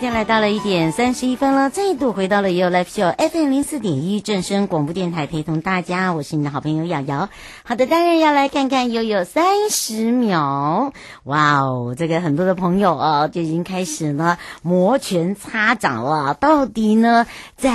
[0.00, 7.28] 现在来到了一点三十一分了，再度回到了 You Live Show FM 零四点一正声广播电台，陪同大家，我是你的好朋友瑶瑶。
[7.64, 16.32] 好的，当然要来看看悠悠三十秒，哇哦，这个很多的朋友啊，就已经开始呢摩拳擦掌了。
[16.32, 17.26] 到底呢，
[17.58, 17.70] 在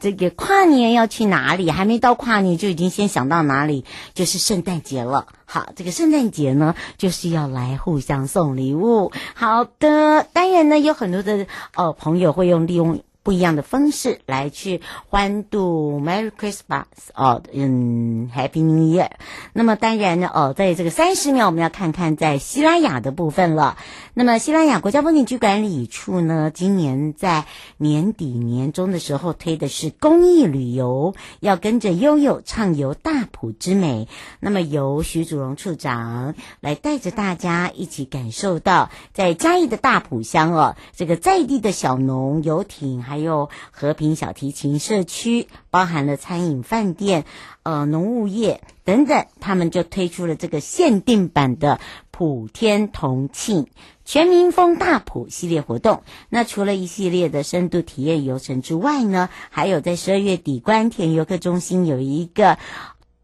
[0.00, 1.70] 这个跨年要去哪里？
[1.70, 3.84] 还没到跨年就已经先想到哪里？
[4.12, 5.28] 就是圣诞节了。
[5.52, 9.10] 好，这个圣诞节呢，就是要来互相送礼物。
[9.34, 13.02] 好的，当然呢，有很多的呃朋友会用利用。
[13.22, 19.10] 不一样的方式来去欢度 Merry Christmas 哦，嗯，Happy New Year。
[19.52, 23.76] 那么当然呢，哦，在这个三十秒，我们要看看在西拉雅的部分了。
[24.14, 27.44] 那么西拉雅国家风景区管理处呢，今年在
[27.76, 34.08] 年底年终的时候推的是公益旅游，要跟着悠悠畅游大埔之美。
[34.40, 43.04] 那么由徐祖荣处长来带着大家一起感受到在嘉义的大埔乡哦，这个在地的小农游艇。
[43.10, 47.24] 还有和平小提琴社区，包含了餐饮、饭店、
[47.64, 51.80] 呃农务业等等，他们就推出了这个限定版的
[52.12, 53.66] 普天同庆
[54.04, 56.04] 全民风大普系列活动。
[56.28, 62.58] 那除了一系列的深度体验游程之外呢，还有在十二月底关田游客中心有一个。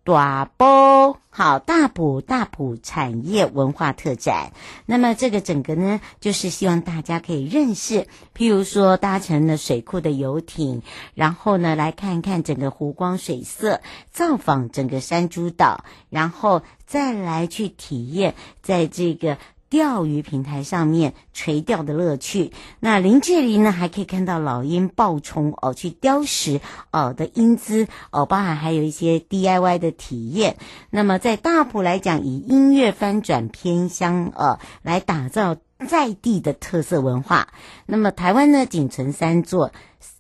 [0.07, 4.53] 大埔好，大埔大埔产业文化特展。
[4.87, 10.83] 那么这个整个呢，就是希望大家可以认识，譬如说搭乘了水库的游艇，
[11.15, 13.81] 然后呢来看看整个湖光水色，
[14.13, 19.37] 造访整个山猪岛，然后再来去体验在这个。
[19.77, 22.51] 钓鱼平台上面垂钓的乐趣，
[22.81, 30.57] 那零距离呢，还可以看到老鹰暴冲哦，去雕石哦的英姿哦，包含还有一些 DIY 的体验。
[30.89, 37.49] 那么在大埔来讲，以音乐翻转偏乡呃来打造在地的特色文化。
[37.85, 39.73] 那么台湾呢，仅存三座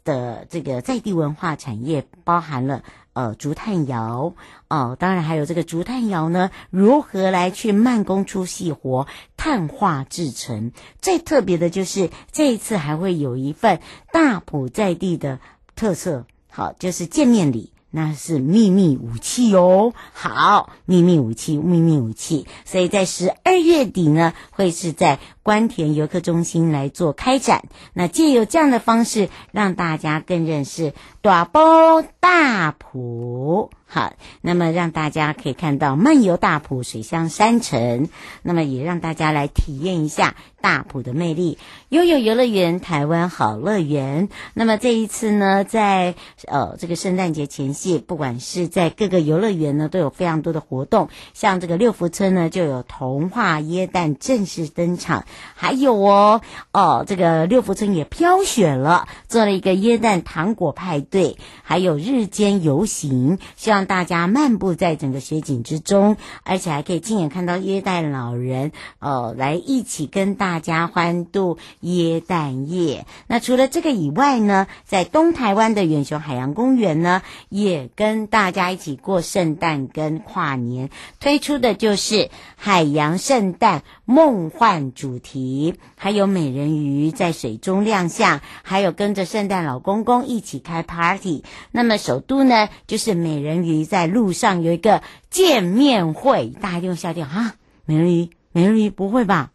[0.04, 2.82] 的这个在地文化产业，包含了。
[3.16, 4.34] 呃，竹炭窑
[4.68, 9.06] 哦，当然还有这个竹炭窑呢，如何来去慢工出细活，
[9.38, 10.72] 碳化制成？
[11.00, 13.80] 最特别的就是这一次还会有一份
[14.12, 15.40] 大埔在地的
[15.74, 17.72] 特色，好，就是见面礼。
[17.88, 22.46] 那是秘密武器哦，好，秘密武器，秘密武器。
[22.66, 27.64] 所以在十二月底呢，会是在官田游客中心来做开展。
[27.94, 30.92] 那借由这样的方式，让大家更认识
[31.26, 33.72] 大埔大埔。
[33.88, 38.08] 好，那么让大家可以看到漫游大埔水乡山城，
[38.42, 41.56] 那么也让大家来体验一下大埔的魅力。
[41.88, 44.28] 悠悠游乐园，台湾好乐园。
[44.54, 46.16] 那么这一次呢，在
[46.48, 51.08] 呃这个圣诞节前夕，不管是在各个游乐园呢，都有非常多的活动。
[51.32, 56.40] 像这个六福村呢，就有童话椰蛋正式登场，还有哦
[56.72, 61.15] 哦，这个六福村也飘雪了，做了一个椰蛋糖果派对，
[61.62, 71.58] 还有日间游行，希望大家漫步在整个雪景之中，而且还可以亲眼看到耶诞老人哦，来一起跟大家欢度。
[71.80, 80.90] 耶诞夜，那除了这个以外呢，在东台湾的远雄海洋公园呢，也跟大家一起过圣诞跟跨年，
[81.20, 91.44] 推出的就是海洋圣诞梦幻主题，还有美人鱼在水中亮相，还有跟着圣诞老公公一起开 party。
[91.70, 97.54] 那么首都呢，就是美人鱼在路上有一个见面会，大家就吓掉哈！
[97.84, 99.52] 美人鱼，美人鱼不会吧？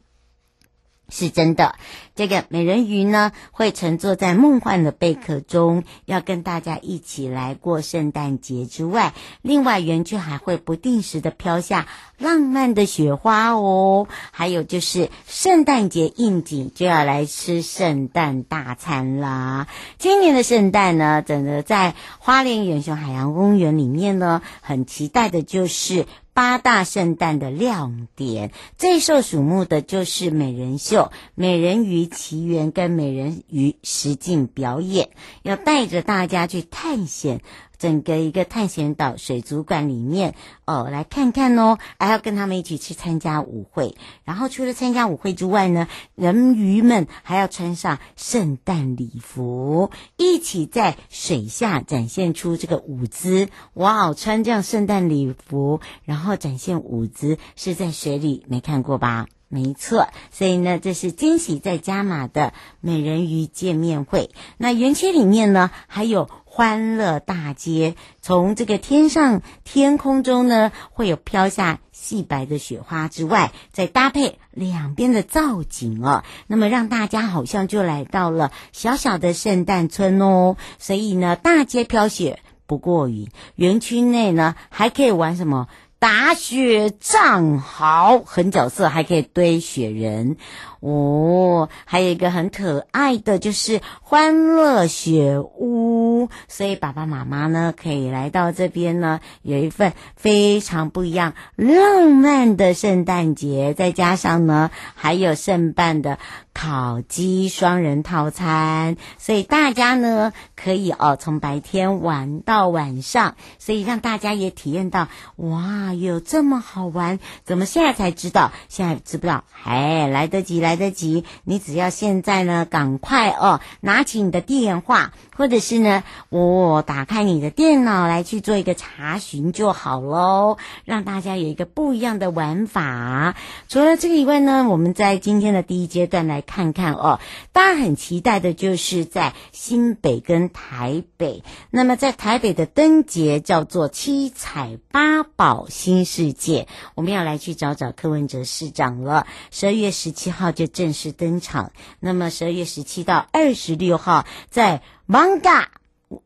[1.11, 1.75] 是真的，
[2.15, 11.85] 这个美人鱼呢，会乘坐在梦幻的贝壳中，要跟大家一起来过圣诞节之外，另外园区还会不定时的飘下
[12.17, 14.07] 浪漫的雪花哦。
[14.31, 19.67] 还有就是圣诞节应景，就要来吃圣诞大餐啦。
[19.97, 26.05] 今年的圣诞呢，整个在花莲远雄海洋公园里面呢，很期待的就是。
[26.33, 35.09] 八大圣诞的亮点，最受瞩目的就是美人秀、美人鱼奇缘跟美人鱼实景表演，
[35.43, 37.41] 要带着大家去探险
[37.81, 40.35] 整个一个探险岛水族馆里面
[40.65, 43.95] 哦，来看看哦，还要跟他们一起去参加舞会。
[44.23, 53.49] 然后除了参加舞会之外呢，人鱼们还要穿上圣诞礼服，一起在水下展现出这个舞姿。
[53.73, 59.25] 哇哦，穿这样圣诞礼服，然后展现舞姿，是在水里没看过吧？
[59.51, 64.29] 没错，所以呢，这是惊喜再加码的美人鱼见面会。
[64.57, 80.55] 那园区里面呢，还有欢乐大街，从这个天上天空中呢，会有飘下细白的雪花之外，再搭配两边的造景哦，那么让大家好像就来到了小小的圣诞村哦。
[80.79, 85.67] 所以呢，大街飘雪不过瘾，园区内呢还可以玩什么？
[86.01, 90.37] 打雪仗，好，狠角色，还可以堆雪人。
[90.81, 106.17] 哦，还有一个很可爱的，就是欢乐雪屋，所以爸爸妈妈呢可以来到这边呢，有一份非常不一样浪漫的圣诞节，再加上呢还有圣诞的
[106.51, 118.51] 烤鸡双人套餐，所以大家呢可以哦从白天玩到晚上，所以让大家也体验到哇，有这么好玩，怎么现在才知道？
[118.67, 119.43] 现在知不知道？
[119.63, 120.70] 哎，来得及来。
[120.71, 133.35] 来得及，你只要现在呢，赶快哦，拿起你的电话，或者是呢，我、打开你的电脑来去做一个查询就好喽，让大家有一个不一样的玩法。
[133.67, 137.19] 除了这个以外呢，我们在今天的第一阶段来看看哦，
[137.51, 141.43] 大家很期待的就是在新北跟台北。
[141.69, 149.27] 那么在台北的灯节叫做七彩八宝新世界，我们要来去找找柯文哲市长了。
[149.49, 151.71] 十二月十七号就正式登场。
[151.99, 155.71] 那么十二月十七到二十六号在蒙嘎。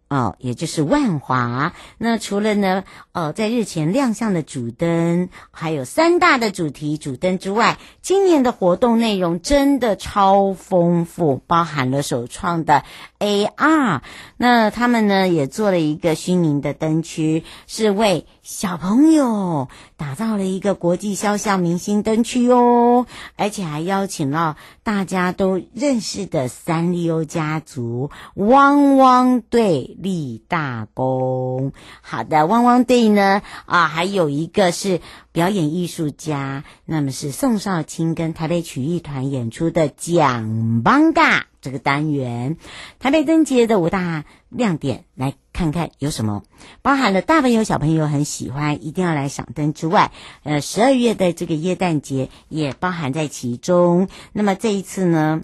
[0.08, 1.74] 哦，也就是万华。
[1.98, 12.84] 那除了呢，呃，在日前亮相的主灯，还有三大的主题主灯之外，今年的活动内容真的超丰富，包含了首创的
[13.18, 14.02] AR。
[14.38, 23.08] 那他们呢也做了一个虚拟的灯区，是为小朋友打造了一个国际肖像明星灯区哦，
[23.38, 29.95] 而且还邀请了大家都认识的三丽鸥家族汪汪队。
[29.98, 35.02] 立大功，好的，汪汪队呢啊，还有一个是
[35.32, 42.58] 表演艺术家，那么是宋少卿跟台北曲艺团演出的蒋邦嘎这个单元。
[43.00, 46.44] 台北灯节的五大亮点，来看看有什么，
[46.82, 50.12] 包含了大朋友小朋友很喜欢，一定要来赏灯之外，
[50.44, 54.08] 呃，十二月的这个耶诞节也包含在其中。
[54.34, 55.44] 那么这一次呢，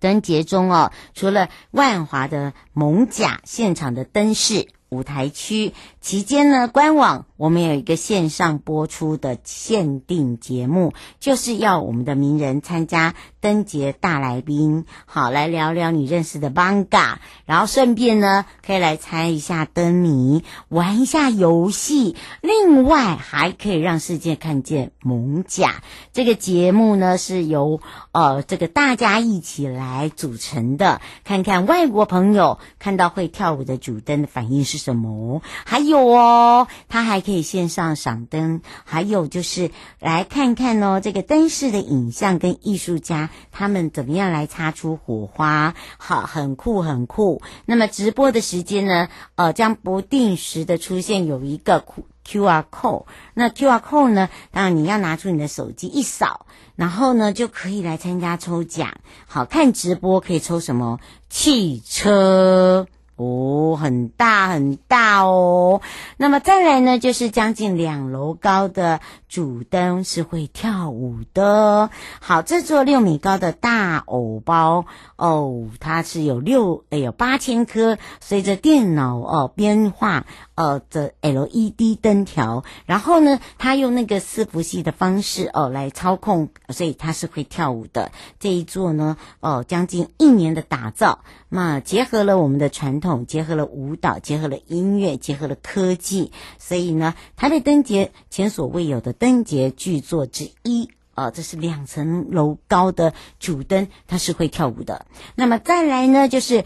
[0.00, 7.26] 灯节中哦，除了万华的蒙甲现场的灯饰舞台区期间呢，官网。
[7.40, 17.14] 我们有一个线上播出的限定节目，就是要我们的名人参加灯节大来宾，好，来聊聊你认识的 Banga，，
[17.46, 25.76] 然后顺便呢可以来猜一下灯谜，玩一下游戏，另外还可以让世界看见艋舺。
[26.12, 27.80] 这个节目呢是由
[28.12, 37.20] 呃这个大家一起来组成的，看看外国朋友看到会跳舞的主灯的反应是什么，还有有哦，它还。
[37.20, 47.42] 可以线上赏灯，还有就是来看看哦，这个灯饰的影像跟艺术家他们怎么样来擦出火花，好，很酷很酷。
[47.66, 51.84] 那么直播的时间呢，呃，将不定时的出现有一个
[52.26, 58.94] QR code，那 QR code 呢，当然你要拿出你的手机一扫，然后呢就可以来参加抽奖。
[59.26, 61.00] 好，看直播可以抽什么？
[61.28, 62.86] 汽车。
[63.20, 65.82] 哦，很大很大哦。
[66.16, 71.90] 那么再来呢，就是将近两楼高的主灯是会跳舞的。
[72.18, 74.86] 好，这座六米高的大偶包
[75.16, 80.24] 哦，它是有六哎有八千颗，随着电脑哦变化
[80.60, 88.12] 呃的 LED 灯条，然后呢，他用那个伺服器的方式哦来操控，所以它是会跳舞的。
[88.38, 93.24] 这一座呢，哦，将近一年的打造，那结合了我们的传统。
[93.24, 105.06] 结合了舞蹈，结合了音乐，结合了科技，所以呢，台北灯节前所未有的灯节巨作之一啊、呃，这是两层楼高的主灯，它是会跳舞的。
[105.36, 106.64] 那么再来呢，就是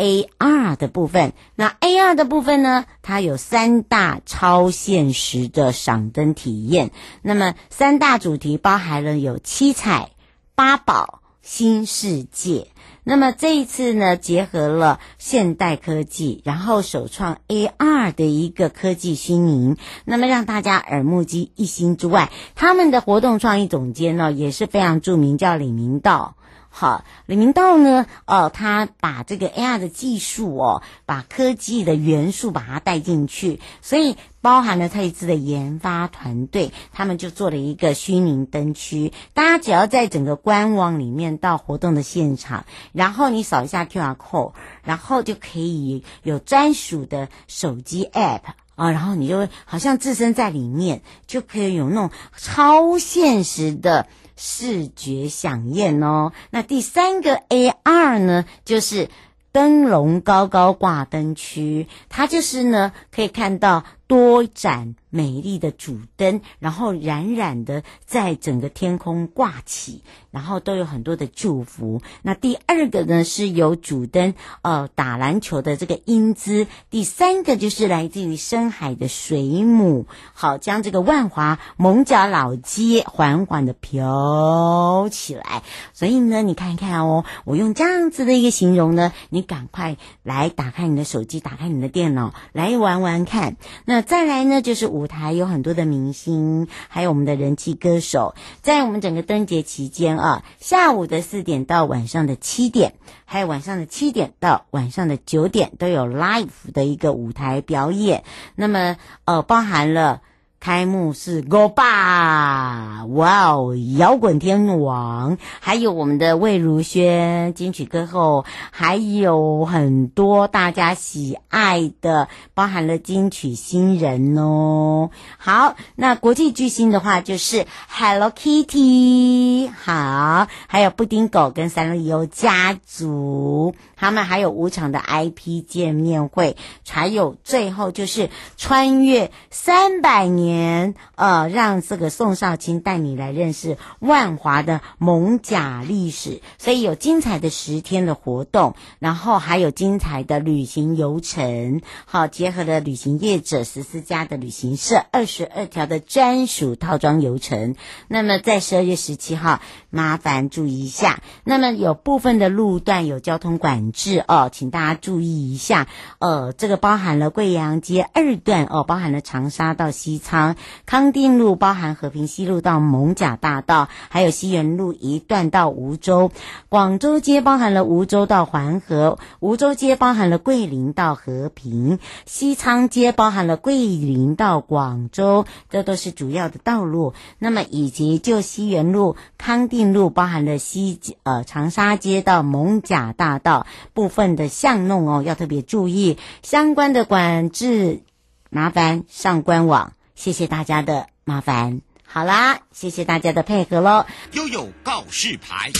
[0.00, 1.34] AR 的部分。
[1.54, 6.90] 那 AR 的部分呢，它有三大超现实的赏灯体验。
[7.20, 10.12] 那么三大主题包含了有七彩、
[10.54, 12.68] 八宝新世界。
[13.02, 26.36] 那么这一次呢，结合了现代科技，然后首创 AR 的一个科技虚拟，那么让大家耳目一新之外，他们的活动创意总监呢也是非常著名，叫李明道。
[26.72, 44.52] 好，李明道呢，哦，他把这个 AR 的技术哦，把科技的元素把它带进去，所以包含了他一次的研发团队，他们就做了一个虚拟灯区，大家只要在整个官网里面到活动的现场，然后你扫一下 QR code，
[44.84, 48.42] 然后就可以有专属的手机 App
[48.76, 54.06] 啊，然后你就好像置身在里面，就可以有那种超现实的。
[54.42, 59.10] 视觉响应哦，那第三个 AR 呢，就是
[59.52, 64.96] 灯笼高高挂灯区，它就是呢可以看到多盏。
[65.12, 72.00] 美丽的主灯，然后冉冉的在整个天空挂起，然后都有很多的祝福。
[72.22, 85.64] 那第二个呢，是由主灯呃打篮球的这个英姿，第三个就是来自于深海的水母，好将这个万华蒙角老街缓缓的飘起来。
[85.92, 93.56] 所以呢，你看一看哦，我用这样子的一个形容呢，你赶快来打开你的手机，打开你的电脑来玩玩看。
[93.84, 108.24] 那再来呢，就是舞台有很多的明星，还有我们的人气歌手，在我们整个灯节期间啊，下午的四点到晚上的七点，还有晚上的七点到晚上的九点，都有 live 的一个舞台表演。
[108.54, 110.22] 那么，呃，包含了。
[110.60, 125.08] 开幕式欧巴，哇哦，摇滚天王，还有我们的魏如萱金曲歌后，还有很多大家喜爱的，包含了金曲新人哦。
[125.38, 140.49] 好，那国际巨星的话就是 Hello Kitty，好，还有布丁狗跟三丽鸥家族，他们还有五场的 IP 见面会，还有最后就是穿越三百年。
[140.50, 157.76] 年呃，让这个宋少卿带你来认识万华的蒙甲历史，所以有精彩的十天的活动，然后还有精彩的旅行游程，好，结合了旅行业者十四家的旅行社二十二条的专属套装游程。
[158.08, 165.86] 那么在十二月十七号，麻烦注意一下，那么有部分的路段有交通管制哦，请大家注意一下。
[166.18, 170.39] 呃，这个包含了贵阳街二段哦，包含了长沙到西昌。
[170.86, 176.30] 康定路包含和平西路到蒙甲大道，还有西园路一段到梧州。
[176.68, 187.14] 广州街包含了梧州到环河，梧州街包含了桂林到和平，西昌街包含了桂林到广州，这都是主要的道路。
[187.38, 198.02] 那么以及就西园路、康定路包含了西呃长沙街到蒙甲大道部分的巷弄哦，要特别注意相关的管制，
[198.50, 199.92] 麻烦上官网。
[200.14, 204.06] 谢谢大家的麻烦，好啦，谢谢大家的配合喽。
[204.32, 205.70] 悠悠告示牌。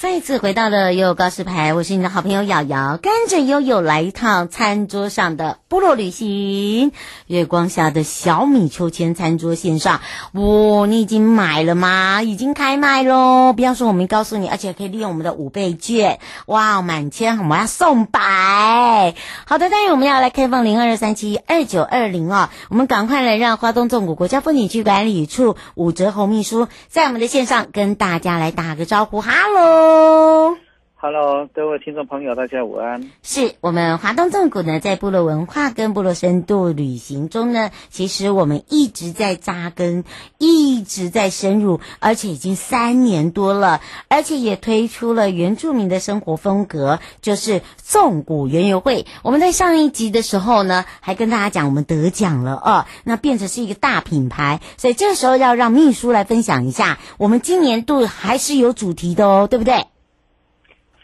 [0.00, 6.92] 再次回到了悠悠告示牌，我是你的好朋友瑶瑶，跟着悠悠来一趟餐桌上的部落旅行。
[7.26, 10.00] 月光下的小米秋千餐桌线上，
[10.34, 12.22] 哇、你已经买了吗？
[12.22, 13.52] 已经开卖喽！
[13.54, 19.16] 不要说我没告诉你，而且可以利用我们的五倍券，哇，满千我们要送百。
[19.46, 29.87] 好的，当然我们要来开放零二三七二九二零哦，我们赶快来让花东纵谷国家风景区管理处武哲侯秘书在我们的线上跟大家来打个招呼，哈喽。
[29.90, 30.67] Oh.
[31.00, 33.08] Hello，各位听众朋友，大家午安。
[33.22, 40.02] 是我们华东纵谷呢，在部落文化跟部落深度旅行中呢，其实我们一直在扎根，
[40.38, 49.06] 一直在深入，而且已经三年多了，而且也推出了原住民的生活风格，就是纵谷园游会。
[49.22, 59.84] 我们在上一集的时候呢，还跟大家讲我们得奖了哦，那变成是一个大品牌，所以这个时候要让秘书来分享一下，我们今年度还是有主题的哦，对不对？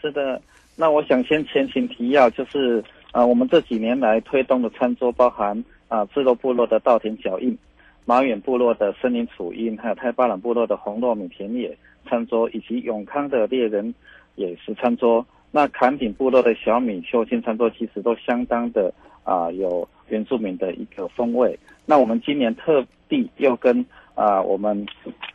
[0.05, 0.39] 是的，
[0.75, 7.57] 那我想先前情提要，就是啊、我们这几年来推动的餐桌，包含啊，智罗部落的稻田脚印，
[8.05, 11.75] 马远部落的森林楚音，还有太巴朗部落的红糯米田野
[12.07, 13.95] 餐桌，以及永康的猎人
[14.35, 15.25] 野食餐桌。
[15.49, 18.93] 那坎顶部落的小米秋千餐桌，其实都相当的
[19.23, 21.57] 啊，有原住民的一个风味。
[21.87, 23.83] 那我们今年特地又跟
[24.13, 24.85] 啊，我们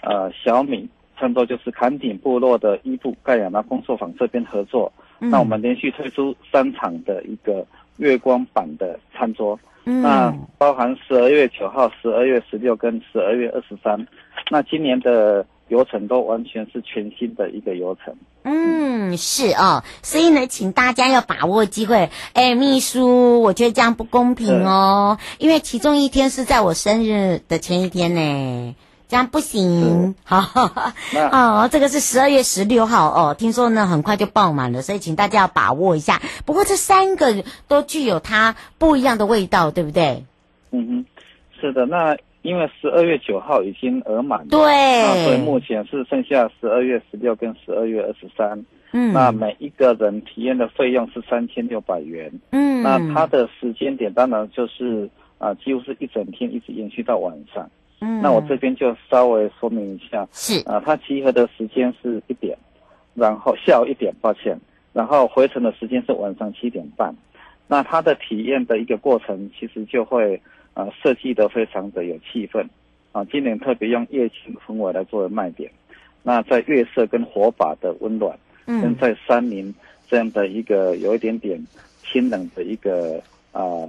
[0.02, 0.88] 呃小米。
[1.20, 7.64] 餐桌就是坎顶部落的伊布盖亚那工作坊这边合作，嗯，那我们连续推出三场的一个
[7.98, 14.06] 月光版的餐桌，嗯，那包含十二月九号、十二月十六跟十二月二十三，
[14.50, 18.14] 那今年的流程都完全是全新的一个流程。
[18.42, 22.08] 嗯，是哦，所以呢，请大家要把握机会。
[22.32, 28.74] 哎，秘书，我觉得这样不公平哦，因为其中一天是在我生日的前一天呢。
[29.10, 30.38] 这样不行，好，
[31.32, 36.22] 哦，这个是十二月十六号哦，听说呢很快就爆满了，所以请大家要把握一下。
[36.46, 40.24] 不过这三个都具有它不一样的味道，对不对？
[40.70, 41.04] 嗯哼，
[41.60, 41.86] 是的。
[41.86, 48.64] 那因为十二月九号已经额满了，对，所以目前是剩下十二月十六跟十二月二十三。
[48.92, 52.30] 嗯，那每一个人体验的费用是三千六百元。
[52.52, 57.68] 嗯，那它的时间点当然就是啊、呃，几乎是一整天一直延续到晚上。
[58.00, 62.56] 嗯，那我这边就稍微说明一下，是啊，它集合的时间是一点，
[63.14, 64.58] 然后下午一点，抱歉，
[64.92, 67.14] 然后回程的时间是晚上七点半。
[67.68, 70.40] 那它的体验的一个过程，其实就会
[70.74, 72.66] 呃设计得非常的有气氛，
[73.12, 75.70] 啊，今年特别用夜景氛围来作为卖点。
[76.22, 78.34] 那在月色跟火把的温暖，
[78.66, 79.72] 嗯，跟在山林
[80.08, 81.62] 这样的一个有一点点
[82.02, 83.86] 清冷的一个啊。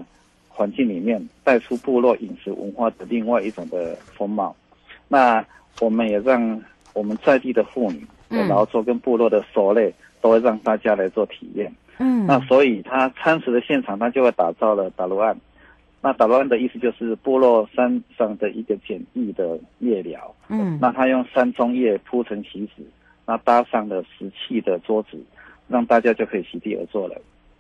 [0.54, 4.56] 环境里面带出部落饮食文化的另外一种的风貌，
[5.08, 5.44] 那
[5.80, 6.62] 我们也让
[6.94, 8.06] 我们在地的妇女、
[8.48, 11.72] 劳作跟部落的熟类都会让大家来做体验。
[11.98, 15.36] 嗯，那所以他餐食的现场，他就会打造了打罗案。
[16.02, 20.34] 那打罗案的意思就是部落山上的一个简易的夜寮。
[20.50, 22.84] 嗯，那他用山中叶铺成席子，
[23.26, 25.18] 那搭上了石砌的桌子，
[25.68, 27.16] 让大家就可以席地而坐了。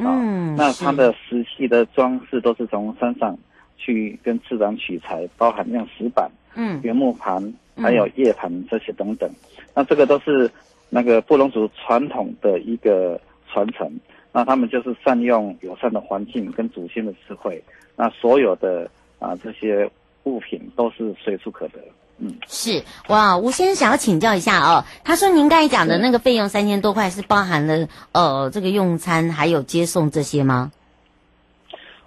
[0.07, 3.37] 嗯，那它的石器的装饰都是从山上
[3.77, 9.29] 去跟自然取材，包含像石板、嗯，原木盘，还有叶盘这些等等。
[9.75, 10.49] 那这个都是
[10.89, 13.91] 那个布隆族传统的一个传承。
[14.33, 17.61] 那他们就是善用友善的环境跟祖先的智慧。
[17.95, 18.89] 那所有的
[19.19, 19.89] 啊这些
[20.23, 21.79] 物品都是随处可得。
[22.23, 24.85] 嗯，是哇，吴先生想要请教一下哦。
[25.03, 30.71] 他说您刚才讲的那个费用三千多块，是包含了呃这个用餐还有接送这些吗？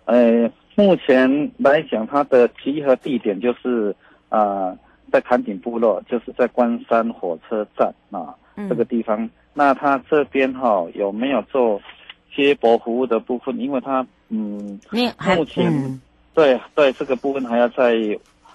[0.04, 3.92] 呃，目前来讲，它的集合地点就是
[4.28, 4.78] 啊、呃，
[5.10, 9.28] 在坎顶部落，就是在关山火车站啊、嗯、这个地方。
[9.52, 11.82] 那他这边哈、哦、有没有做
[12.36, 13.58] 接驳服务的部分？
[13.58, 14.78] 因为他嗯，
[15.36, 16.00] 目前、嗯、
[16.34, 17.94] 对对这个部分还要再。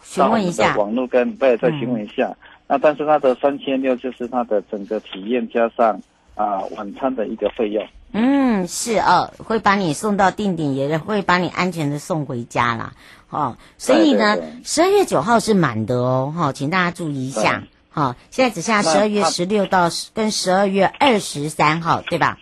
[0.10, 2.28] 询问一下网络跟对，再询问一下。
[2.30, 6.02] 嗯、那但是它的三千六就是它的整个体验加上
[6.34, 7.86] 啊、呃、晚餐的一个费用。
[8.12, 12.94] 嗯，是哦，会把你送到定点，也会把你安全的送回家啦。
[13.30, 17.62] 哦，所以呢，十二月九号是满的哦，哈、哦，请大家注意一下。
[17.92, 22.40] 好、哦，现在只剩下十二月十六到跟十二月二十三号，对吧？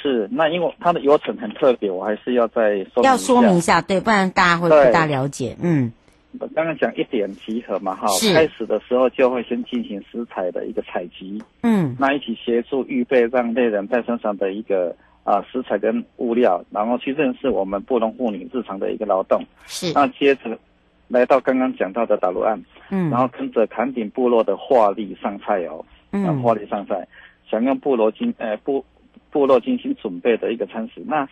[0.00, 5.56] 是，那因为它的流程很特别，我还是要再说明要说明一下，对，不然大家会不大了解。
[5.60, 5.92] 嗯。
[6.38, 20.56] 我刚刚讲一点集合嘛，哈，开始的时候就会先进行食材的一个采集，嗯，那一起协助预备让猎人带身上的一个啊食材跟物料，然后去认识我们布农妇女日常的一个劳动，是，那接着
[21.08, 27.06] 来到刚刚讲到的打罗案，嗯，然后跟着坎顶部落的画力上菜哦，嗯，画力上菜，
[27.50, 28.84] 想用部落精呃部
[29.32, 31.28] 部落精心准备的一个餐食，那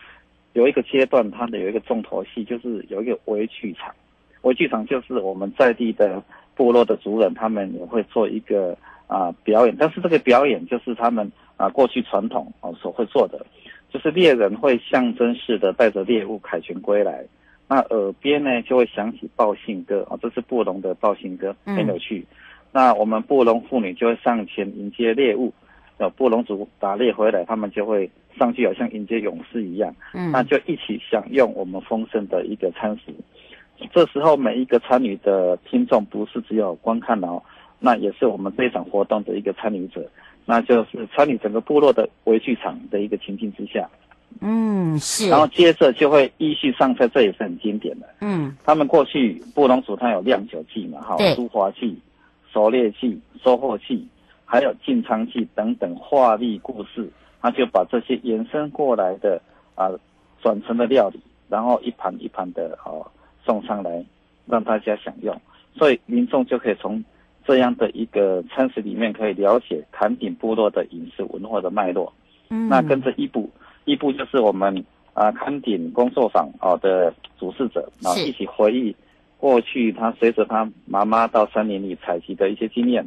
[0.54, 3.94] 有一个阶段它的有一个重头戏，就是有一个围剧场。
[4.42, 6.22] 围剧场就是我们在地的
[6.54, 13.44] 部落的族人，他们也会做一个啊、呃、表演，但是这个表演就是他们啊、呃、过去传统哦所会做的，
[13.90, 17.24] 就是猎人会象征式的带着猎物凯旋归来，
[17.68, 22.26] 那耳边呢就会响起报信歌啊、哦，这是布隆的报信歌，很有趣。
[22.30, 22.36] 嗯、
[22.72, 25.52] 那我们布隆妇女就会上前迎接猎物，
[25.98, 33.12] 呃，布隆族打猎回来，他们就会上去，好像迎接勇士一样，嗯，那就一起享用我们丰盛的一个餐食。
[33.92, 37.40] 这时候，每一个参与的听众不是只有观看哦，
[37.78, 40.04] 那也是我们这场活动的一个参与者，
[40.44, 43.88] 那就是参与整个部落的围剧场的一个情境之下。
[44.40, 45.28] 嗯，是。
[45.28, 48.06] 然后接着就会依序上菜，这也是很经典的。
[48.20, 51.96] 嗯，他们过去布农族他有酿酒祭嘛，哈，出华祭、
[52.52, 54.06] 狩猎祭、收获祭，
[54.44, 57.08] 还有进仓祭等等画力故事，
[57.40, 59.40] 他就把这些延伸过来的
[59.74, 59.88] 啊
[60.42, 63.06] 转成了料理，然后一盘一盘的哦。
[63.48, 64.04] 送上来
[64.44, 65.34] 让大家享用，
[65.74, 67.02] 所以民众就可以从
[67.46, 72.12] 这样的一个餐食里面可以了解坎顶部落的饮食文化的脉络。
[72.50, 73.48] 嗯，那跟着一部
[73.86, 74.84] 一部就是我们
[75.14, 78.94] 啊坎顶工作坊哦的主事者，啊一起回忆
[79.38, 83.02] 过去他随着他妈妈到森林里采集的一些经验，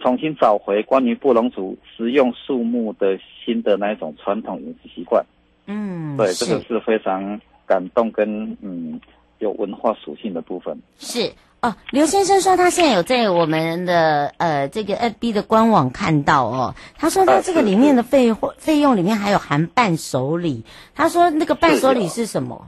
[0.00, 5.22] 重新找回关于布隆族食用树木的新的那一种传统饮食习惯。
[5.66, 8.98] 嗯，对，这个是非常感动跟嗯。
[9.42, 10.80] 有文化属性的部分。
[10.98, 11.32] 是。
[11.60, 22.66] 哦，刘先生说他现在有在我们的呃这个 FB 的官网看到哦，他说他这个里面的费费、呃、用里面还有含伴手礼，他说那个伴手礼是什么？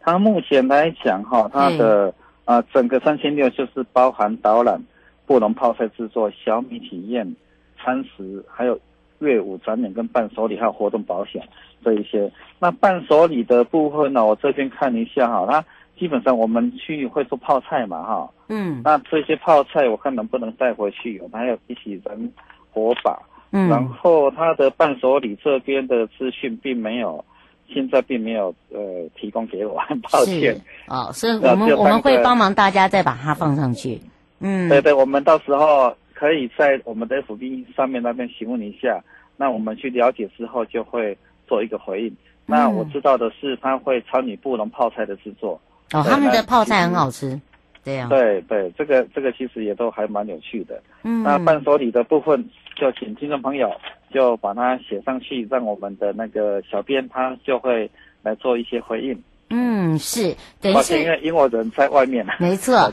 [0.00, 2.14] 他目前来讲哈，他的
[2.46, 4.82] 啊、呃、整个三千六就是包含导览、
[5.26, 7.36] 布隆泡菜制作、小米体验、
[7.76, 8.80] 餐食，还有
[9.18, 11.42] 乐舞展演跟伴手礼，还有活动保险
[11.84, 12.30] 这一些。
[12.58, 15.64] 那伴手礼的部分呢，我这边看一下哈，它。
[15.98, 22.32] 基本上我们去会做泡菜嘛，哈，嗯，那这些泡菜我看能不能带回去，我们还有一起人
[22.70, 23.18] 火把，
[23.50, 27.24] 嗯，然后他的伴手礼这边的资讯并没有，
[27.68, 28.78] 现在并没有呃
[29.16, 34.00] 提供给我，很 抱歉，哦，所以我们我们会帮忙大家再把它放上去，
[34.38, 39.00] 嗯，对对，我们到时候可以在我们的 FB 上面那边询问一下，
[39.36, 42.08] 那我们去了解之后就会做一个回应。
[42.08, 45.60] 嗯、那我知道的是，他会参与布隆泡菜的制作。
[45.92, 47.40] 哦，他们的泡菜很好吃，
[47.84, 48.08] 对呀、啊。
[48.08, 50.82] 对对，这个这个其实也都还蛮有趣的。
[51.04, 53.70] 嗯，那伴手礼的部分，就请听众朋友
[54.12, 57.88] 就把它写上去，让我们的那个小编他就会
[58.24, 59.22] 来做一些回应。
[59.50, 62.92] 嗯，是，等于是因为因为我人在外面，没错，啊、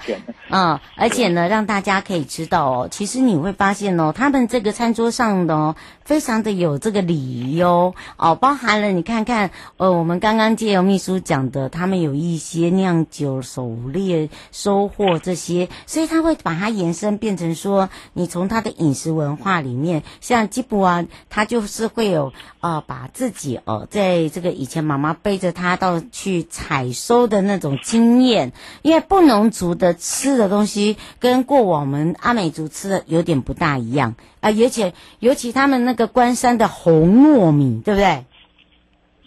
[0.49, 26.44] 嗯，而且呢，让大家可以知道哦，其实你会发现哦，他们这个餐桌上的哦，非常的有这个礼仪哦，哦，包含了你看看，呃，我们刚刚借由秘书讲的，他们有一些酿酒、狩猎、收获这些，所以他会把它延伸变成说，你从他的饮食文化里面，像吉布啊，他就是会有啊、呃，把自己哦、呃，在这个以前妈妈背着他到去。
[26.45, 38.23] 采收的那种经验，因为布农族的吃的东西跟过往我们阿美族吃的有点不大一样啊，而且尤其他们那个关山的红糯米，对不对？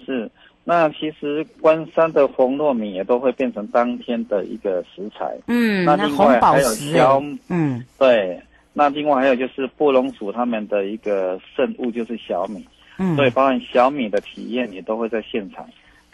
[0.07, 0.31] 是，
[0.64, 5.37] 那其实关山的红糯米也都会变成当天的一个食材。
[5.46, 8.40] 嗯，那另外还有小，嗯，对，
[8.72, 12.64] 那另外还有就是布隆族他们的一个圣物就是小米，
[12.96, 15.68] 嗯，所以包含小米的体验也都会在现场，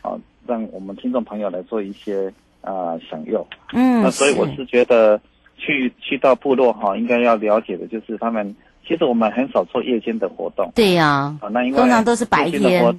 [0.05, 0.15] 啊。
[0.47, 5.19] 让我们听众朋友来做一些啊、呃、享用，嗯，那所以我是觉得
[5.57, 8.55] 去去到部落哈，应该要了解的就是他们
[8.87, 12.95] 其实我们很少做夜间的活动，对呀、啊，啊，那因为通常都是白天，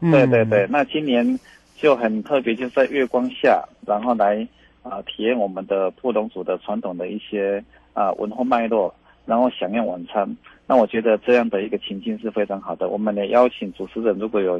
[0.00, 1.38] 对对对，那今年
[1.76, 4.48] 就很特别，就是在月光下，然后来
[4.82, 8.94] 啊体验我们的布农族的传统的一些啊文化脉络，
[9.26, 10.34] 然后享用晚餐。
[10.66, 12.88] 那我觉得这样的一个情境是非常好的。
[12.88, 14.58] 我们也邀请主持人如果有。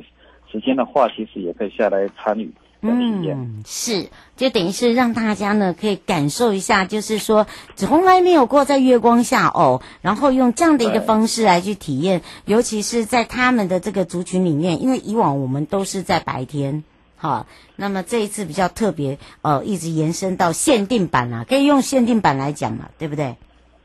[0.51, 2.51] 时间的话，其实也可以下来参与。
[2.83, 16.85] 嗯，是，就等于是让大家呢可以感受一下，就是说从来没有过在月光下哦，然后用这样的一个方式来去体验，尤其是在他们的这个族群里面，因为以往我们都是在白天，
[17.17, 23.35] 好，那么这一次比较特别，呃，一直延伸到限定版啊，可以用限定版来讲嘛，对不对？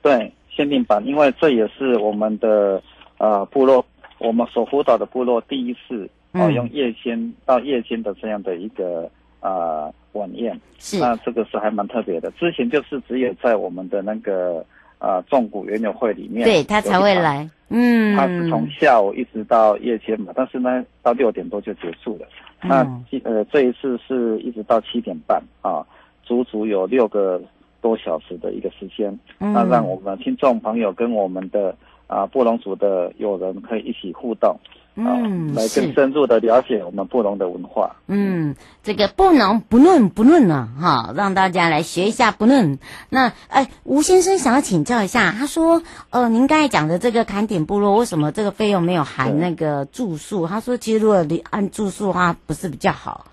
[0.03, 2.83] 对，限定版，因为这也是我们的
[3.17, 3.83] 呃部落，
[4.19, 6.07] 我们所辅导的部落第一次。
[6.33, 9.09] 哦，用夜间到夜间的这样的一个
[9.41, 12.31] 啊晚宴，是那这个是还蛮特别的。
[12.31, 14.65] 之前就是只有在我们的那个
[14.97, 22.25] 啊纵谷园游会里面，对他才会来，嗯，他是从下午一直到夜间嘛，但是呢到六点多就结束了。
[22.61, 25.85] 嗯、那呃这一次是一直到七点半啊，
[26.23, 27.41] 足足有六个
[27.81, 31.75] 多小时的一个时间，嗯、那让我们听众朋友跟我们的
[32.07, 34.55] 啊布隆族的友人可以一起互动。
[34.95, 37.95] 嗯，来更深入的了解我们布农的文化。
[38.07, 42.77] 嗯，这个布农不论不论啊，哈，让大家来学一下不论。
[43.09, 50.45] 那哎，吴先生想要请教一下，他说，呃，您刚才讲的这个坎顶部落，为什么这个费用没有含那个住宿？
[50.45, 53.25] 他说，其实如果你按住宿的话，不是比较好？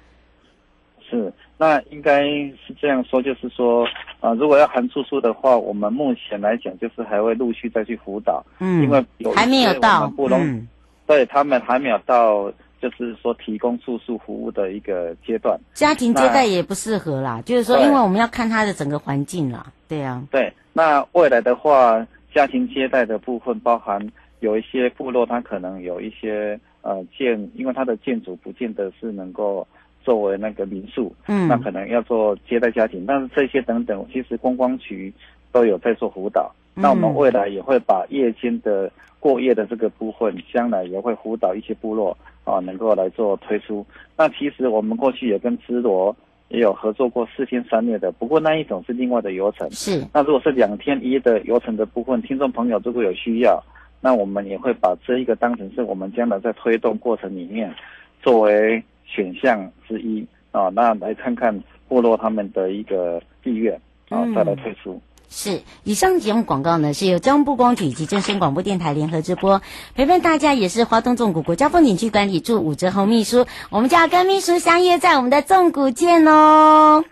[1.11, 3.85] 是，那应该是这样说，就是说，
[4.21, 10.41] 啊、呃，如果要含住宿的话，我们目前来讲，就是还会陆续再去辅导，嗯，因为有还没有到布农。
[10.41, 10.69] 嗯
[11.09, 15.59] 对他们还没有到，就是说提供住宿服务的一个阶段。
[15.73, 19.73] 家庭接待也不适合啦，就是说，因为我们要看他的整个环境啦。
[19.89, 20.23] 对啊。
[20.31, 24.07] 对，那未来的话，家庭接待的部分包含
[24.41, 29.67] 有一些部落，它可能有一些呃建，因为它的建筑不见得是能够
[30.05, 35.13] 作为那个民宿，嗯，那可能要做接待家庭，但是这些等等，其实观光局
[35.51, 36.55] 都有在做辅导。
[36.79, 38.91] 嗯、那我们未来也会把夜间的。
[39.21, 43.85] 过夜的这个部分，将来也会辅导一些部落啊，能够来做推出。
[44.17, 46.15] 那其实我们过去也跟芝罗
[46.51, 49.69] 也有合作过四天三夜的，不过那一种是另外的游程。
[49.73, 50.07] 是。
[50.15, 53.61] 那如果是两天一夜的游程的部分，听众朋友如果有需要，
[54.01, 57.75] 那我们也会把这一个当成是我们将来在推动过程里面
[58.23, 60.69] 作为选项之一啊。
[60.69, 61.53] 那来看看
[61.89, 63.75] 部落他们的一个意愿
[64.11, 65.01] 啊，再来推出。
[65.31, 69.61] 是，以上节目广告呢，是由交通部光局以及正声广播电台联合直播，
[69.95, 77.05] 陪伴大家也是华东纵谷国家风景区管理处武哲红秘书，我们就要跟秘书相约在我们的纵谷见哦。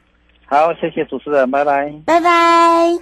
[0.47, 2.99] 好，谢谢主持人，拜拜，拜拜。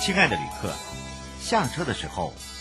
[0.00, 0.70] 亲爱的旅客，
[1.40, 2.32] 下车的时候。